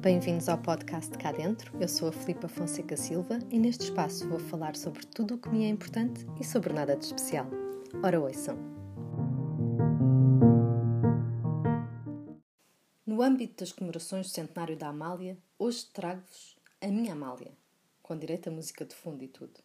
Bem-vindos 0.00 0.46
ao 0.48 0.58
podcast 0.58 1.16
Cá 1.16 1.32
Dentro. 1.32 1.72
Eu 1.80 1.88
sou 1.88 2.08
a 2.08 2.12
Filipa 2.12 2.48
Fonseca 2.48 2.96
Silva 2.98 3.38
e 3.50 3.58
neste 3.58 3.84
espaço 3.84 4.28
vou 4.28 4.38
falar 4.38 4.76
sobre 4.76 5.06
tudo 5.06 5.34
o 5.34 5.38
que 5.38 5.48
me 5.48 5.64
é 5.64 5.68
importante 5.68 6.26
e 6.38 6.44
sobre 6.44 6.72
nada 6.72 6.94
de 6.94 7.06
especial. 7.06 7.46
Ora, 8.04 8.20
ouçam! 8.20 8.56
No 13.06 13.22
âmbito 13.22 13.64
das 13.64 13.72
comemorações 13.72 14.26
do 14.26 14.32
centenário 14.32 14.76
da 14.76 14.88
Amália, 14.88 15.38
hoje 15.58 15.86
trago-vos 15.86 16.58
a 16.80 16.88
minha 16.88 17.14
Amália, 17.14 17.56
com 18.02 18.18
direito 18.18 18.50
a 18.50 18.52
música 18.52 18.84
de 18.84 18.94
fundo 18.94 19.24
e 19.24 19.28
tudo. 19.28 19.60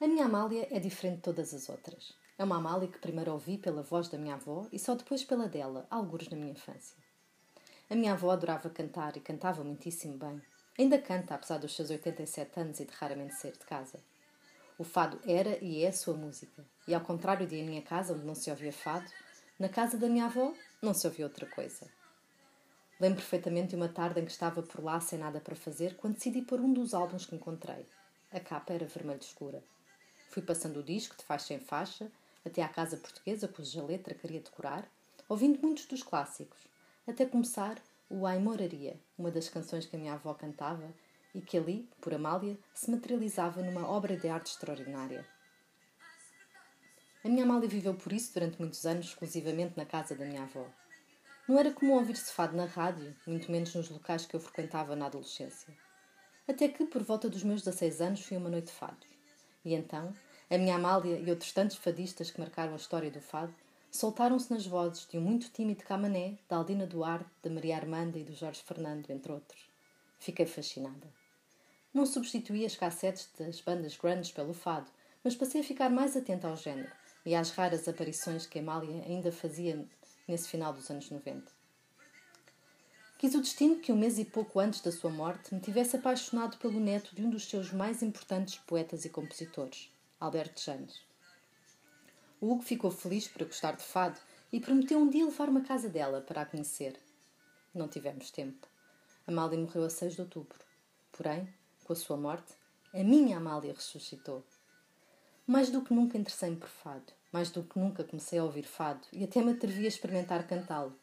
A 0.00 0.06
minha 0.06 0.24
Amália 0.24 0.66
é 0.70 0.80
diferente 0.80 1.16
de 1.16 1.22
todas 1.22 1.52
as 1.52 1.68
outras. 1.68 2.14
É 2.38 2.44
uma 2.44 2.56
Amália 2.56 2.88
que 2.88 2.98
primeiro 2.98 3.30
ouvi 3.30 3.58
pela 3.58 3.82
voz 3.82 4.08
da 4.08 4.16
minha 4.16 4.36
avó 4.36 4.66
e 4.72 4.78
só 4.78 4.94
depois 4.94 5.22
pela 5.22 5.48
dela, 5.48 5.86
algures 5.90 6.28
na 6.30 6.36
minha 6.36 6.52
infância. 6.52 6.96
A 7.92 7.94
minha 7.94 8.14
avó 8.14 8.30
adorava 8.30 8.70
cantar 8.70 9.18
e 9.18 9.20
cantava 9.20 9.62
muitíssimo 9.62 10.16
bem. 10.16 10.40
Ainda 10.78 10.98
canta, 10.98 11.34
apesar 11.34 11.58
dos 11.58 11.76
seus 11.76 11.90
87 11.90 12.58
anos 12.58 12.80
e 12.80 12.86
de 12.86 12.92
raramente 12.92 13.34
sair 13.34 13.52
de 13.52 13.66
casa. 13.66 14.00
O 14.78 14.82
fado 14.82 15.20
era 15.26 15.62
e 15.62 15.84
é 15.84 15.88
a 15.88 15.92
sua 15.92 16.14
música. 16.14 16.64
E 16.88 16.94
ao 16.94 17.02
contrário 17.02 17.46
de 17.46 17.60
a 17.60 17.62
minha 17.62 17.82
casa, 17.82 18.14
onde 18.14 18.24
não 18.24 18.34
se 18.34 18.48
ouvia 18.48 18.72
fado, 18.72 19.04
na 19.58 19.68
casa 19.68 19.98
da 19.98 20.08
minha 20.08 20.24
avó 20.24 20.54
não 20.80 20.94
se 20.94 21.06
ouvia 21.06 21.26
outra 21.26 21.44
coisa. 21.44 21.86
Lembro 22.98 23.20
perfeitamente 23.20 23.68
de 23.68 23.76
uma 23.76 23.90
tarde 23.90 24.20
em 24.20 24.24
que 24.24 24.32
estava 24.32 24.62
por 24.62 24.82
lá 24.82 24.98
sem 24.98 25.18
nada 25.18 25.38
para 25.38 25.54
fazer 25.54 25.94
quando 25.96 26.14
decidi 26.14 26.40
pôr 26.40 26.62
um 26.62 26.72
dos 26.72 26.94
álbuns 26.94 27.26
que 27.26 27.36
encontrei. 27.36 27.86
A 28.32 28.40
capa 28.40 28.72
era 28.72 28.86
vermelho 28.86 29.20
escura. 29.20 29.62
Fui 30.30 30.40
passando 30.40 30.80
o 30.80 30.82
disco 30.82 31.14
de 31.14 31.24
faixa 31.24 31.52
em 31.52 31.60
faixa 31.60 32.10
até 32.42 32.62
à 32.62 32.68
casa 32.70 32.96
portuguesa 32.96 33.48
cuja 33.48 33.84
letra 33.84 34.14
queria 34.14 34.40
decorar, 34.40 34.90
ouvindo 35.28 35.60
muitos 35.60 35.84
dos 35.84 36.02
clássicos, 36.02 36.71
até 37.06 37.26
começar 37.26 37.82
o 38.08 38.26
Ai 38.26 38.38
Moraria, 38.38 39.00
uma 39.18 39.30
das 39.30 39.48
canções 39.48 39.86
que 39.86 39.96
a 39.96 39.98
minha 39.98 40.14
avó 40.14 40.34
cantava 40.34 40.92
e 41.34 41.40
que 41.40 41.56
ali, 41.56 41.88
por 42.00 42.14
Amália, 42.14 42.58
se 42.74 42.90
materializava 42.90 43.62
numa 43.62 43.88
obra 43.88 44.16
de 44.16 44.28
arte 44.28 44.52
extraordinária. 44.52 45.26
A 47.24 47.28
minha 47.28 47.44
Amália 47.44 47.68
viveu 47.68 47.94
por 47.94 48.12
isso 48.12 48.34
durante 48.34 48.60
muitos 48.60 48.84
anos 48.84 49.06
exclusivamente 49.06 49.76
na 49.76 49.86
casa 49.86 50.14
da 50.14 50.24
minha 50.24 50.42
avó. 50.42 50.66
Não 51.48 51.58
era 51.58 51.72
comum 51.72 51.94
ouvir-se 51.94 52.32
fado 52.32 52.56
na 52.56 52.66
rádio, 52.66 53.16
muito 53.26 53.50
menos 53.50 53.74
nos 53.74 53.88
locais 53.88 54.26
que 54.26 54.36
eu 54.36 54.40
frequentava 54.40 54.94
na 54.94 55.06
adolescência. 55.06 55.74
Até 56.46 56.68
que, 56.68 56.84
por 56.84 57.02
volta 57.02 57.28
dos 57.28 57.42
meus 57.42 57.62
16 57.62 58.00
anos, 58.00 58.24
fui 58.24 58.36
uma 58.36 58.50
noite 58.50 58.66
de 58.66 58.72
fados. 58.72 59.08
E 59.64 59.74
então, 59.74 60.12
a 60.50 60.58
minha 60.58 60.76
Amália 60.76 61.18
e 61.18 61.30
outros 61.30 61.52
tantos 61.52 61.76
fadistas 61.76 62.30
que 62.30 62.40
marcaram 62.40 62.74
a 62.74 62.76
história 62.76 63.10
do 63.10 63.20
fado 63.20 63.54
soltaram-se 63.92 64.50
nas 64.50 64.66
vozes 64.66 65.06
de 65.06 65.18
um 65.18 65.20
muito 65.20 65.50
tímido 65.50 65.84
Camané, 65.84 66.38
da 66.48 66.56
Aldina 66.56 66.86
Duarte, 66.86 67.30
da 67.42 67.50
Maria 67.50 67.76
Armanda 67.76 68.18
e 68.18 68.24
do 68.24 68.34
Jorge 68.34 68.62
Fernando, 68.62 69.10
entre 69.10 69.30
outros. 69.30 69.68
Fiquei 70.18 70.46
fascinada. 70.46 71.12
Não 71.92 72.06
substituí 72.06 72.64
as 72.64 72.74
cassetes 72.74 73.28
das 73.38 73.60
bandas 73.60 73.96
grandes 73.98 74.32
pelo 74.32 74.54
fado, 74.54 74.90
mas 75.22 75.36
passei 75.36 75.60
a 75.60 75.64
ficar 75.64 75.90
mais 75.90 76.16
atenta 76.16 76.48
ao 76.48 76.56
género 76.56 76.90
e 77.24 77.34
às 77.34 77.50
raras 77.50 77.86
aparições 77.86 78.46
que 78.46 78.58
Amália 78.58 79.04
ainda 79.04 79.30
fazia 79.30 79.86
nesse 80.26 80.48
final 80.48 80.72
dos 80.72 80.90
anos 80.90 81.10
90. 81.10 81.52
Quis 83.18 83.34
o 83.34 83.42
destino 83.42 83.76
que 83.76 83.92
um 83.92 83.96
mês 83.96 84.18
e 84.18 84.24
pouco 84.24 84.58
antes 84.58 84.80
da 84.80 84.90
sua 84.90 85.10
morte 85.10 85.54
me 85.54 85.60
tivesse 85.60 85.96
apaixonado 85.96 86.56
pelo 86.56 86.80
neto 86.80 87.14
de 87.14 87.22
um 87.22 87.30
dos 87.30 87.44
seus 87.44 87.70
mais 87.70 88.02
importantes 88.02 88.56
poetas 88.56 89.04
e 89.04 89.10
compositores, 89.10 89.90
Alberto 90.18 90.60
Janes. 90.62 91.11
O 92.42 92.50
Hugo 92.50 92.62
ficou 92.64 92.90
feliz 92.90 93.28
por 93.28 93.44
gostar 93.44 93.76
de 93.76 93.84
fado 93.84 94.18
e 94.52 94.58
prometeu 94.58 94.98
um 94.98 95.08
dia 95.08 95.24
levar-me 95.24 95.60
à 95.60 95.62
casa 95.62 95.88
dela 95.88 96.20
para 96.20 96.40
a 96.40 96.44
conhecer. 96.44 96.98
Não 97.72 97.86
tivemos 97.86 98.32
tempo. 98.32 98.66
Amália 99.24 99.56
morreu 99.56 99.84
a 99.84 99.88
6 99.88 100.16
de 100.16 100.22
outubro. 100.22 100.58
Porém, 101.12 101.48
com 101.84 101.92
a 101.92 101.96
sua 101.96 102.16
morte, 102.16 102.52
a 102.92 102.98
minha 103.04 103.36
Amália 103.36 103.72
ressuscitou. 103.72 104.44
Mais 105.46 105.70
do 105.70 105.82
que 105.82 105.94
nunca 105.94 106.18
interessei-me 106.18 106.56
por 106.56 106.68
fado. 106.68 107.12
Mais 107.30 107.52
do 107.52 107.62
que 107.62 107.78
nunca 107.78 108.02
comecei 108.02 108.40
a 108.40 108.44
ouvir 108.44 108.64
fado 108.64 109.06
e 109.12 109.22
até 109.22 109.40
me 109.40 109.52
atrevi 109.52 109.84
a 109.84 109.88
experimentar 109.88 110.44
cantá-lo. 110.44 110.98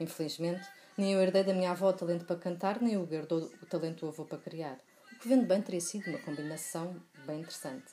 Infelizmente, 0.00 0.66
nem 0.96 1.12
eu 1.12 1.20
herdei 1.20 1.44
da 1.44 1.52
minha 1.52 1.72
avó 1.72 1.90
o 1.90 1.92
talento 1.92 2.24
para 2.24 2.36
cantar, 2.36 2.80
nem 2.80 2.96
o 2.96 3.06
herdou 3.12 3.40
o 3.60 3.66
talento 3.66 4.06
do 4.06 4.08
avô 4.08 4.24
para 4.24 4.38
criar. 4.38 4.80
O 5.12 5.18
que 5.18 5.28
vendo 5.28 5.44
bem 5.44 5.60
teria 5.60 5.82
sido 5.82 6.08
uma 6.08 6.18
combinação 6.20 6.98
bem 7.26 7.40
interessante. 7.40 7.92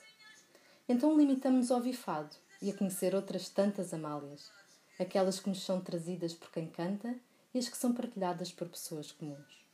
Então 0.88 1.14
limitamos-nos 1.14 1.70
a 1.70 1.74
ouvir 1.74 1.92
fado 1.92 2.34
e 2.60 2.70
a 2.70 2.76
conhecer 2.76 3.14
outras 3.14 3.48
tantas 3.48 3.94
Amálias, 3.94 4.50
aquelas 4.98 5.40
que 5.40 5.48
nos 5.48 5.62
são 5.62 5.80
trazidas 5.80 6.34
por 6.34 6.50
quem 6.50 6.66
canta 6.66 7.14
e 7.54 7.58
as 7.58 7.68
que 7.68 7.76
são 7.76 7.92
partilhadas 7.92 8.52
por 8.52 8.68
pessoas 8.68 9.10
comuns. 9.10 9.64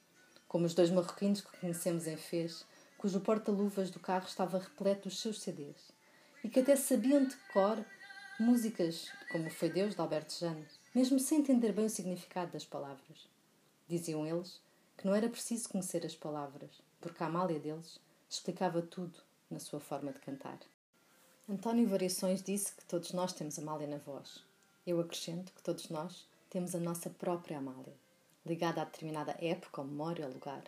Como 0.47 0.65
os 0.65 0.75
dois 0.75 0.91
marroquinos 0.91 1.41
que 1.41 1.57
conhecemos 1.59 2.07
em 2.07 2.17
Fez, 2.17 2.65
cujo 2.97 3.21
porta-luvas 3.21 3.91
do 3.91 3.99
carro 3.99 4.27
estava 4.27 4.59
repleto 4.59 5.09
dos 5.09 5.21
seus 5.21 5.41
CDs 5.41 5.93
e 6.45 6.49
que 6.49 6.61
até 6.61 6.77
sabiam 6.77 7.25
de 7.25 7.37
cor 7.53 7.85
músicas 8.39 9.11
como 9.33 9.51
Foi 9.51 9.69
Deus 9.69 9.95
de 9.95 10.01
Alberto 10.01 10.33
Janes, 10.39 10.79
mesmo 10.95 11.19
sem 11.19 11.41
entender 11.41 11.73
bem 11.73 11.87
o 11.87 11.91
significado 11.91 12.53
das 12.53 12.65
palavras. 12.65 13.29
Diziam 13.89 14.27
eles 14.27 14.61
que 14.97 15.07
não 15.07 15.15
era 15.15 15.29
preciso 15.29 15.69
conhecer 15.69 16.07
as 16.07 16.15
palavras, 16.15 16.71
porque 17.01 17.23
a 17.23 17.27
Amália 17.27 17.59
deles 17.59 17.99
explicava 18.29 18.81
tudo 18.81 19.19
na 19.51 19.59
sua 19.59 19.81
forma 19.81 20.13
de 20.13 20.21
cantar. 20.21 20.59
António 21.49 21.87
Variações 21.87 22.43
disse 22.43 22.73
que 22.75 22.85
todos 22.85 23.13
nós 23.13 23.33
temos 23.33 23.57
Amália 23.57 23.87
na 23.87 23.99
voz. 23.99 24.43
Eu 24.85 24.99
acrescento 24.99 25.53
que 25.53 25.63
todos 25.63 25.89
nós 25.91 26.27
temos 26.51 26.75
a 26.75 26.81
nossa 26.81 27.09
própria 27.09 27.59
Amália, 27.59 27.95
ligada 28.45 28.83
a 28.83 28.85
determinada 28.85 29.37
época, 29.41 29.81
ou 29.81 29.87
memória 29.87 30.27
ou 30.27 30.33
lugar. 30.33 30.65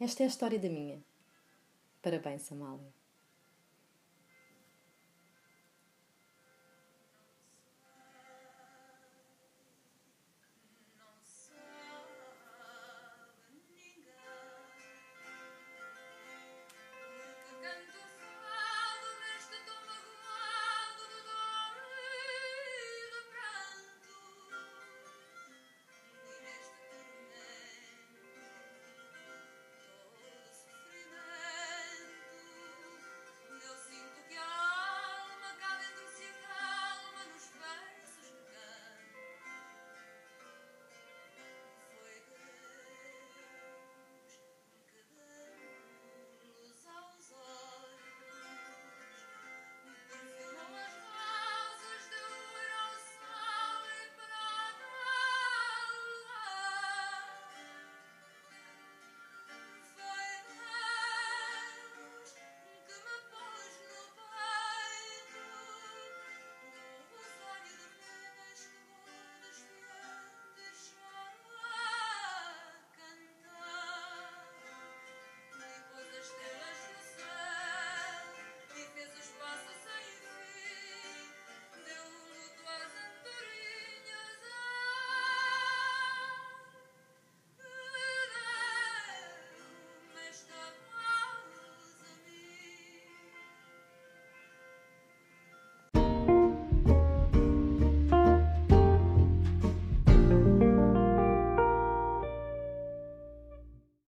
Esta 0.00 0.24
é 0.24 0.26
a 0.26 0.28
história 0.28 0.58
da 0.58 0.68
minha. 0.68 0.98
Parabéns, 2.02 2.50
Amália. 2.50 2.99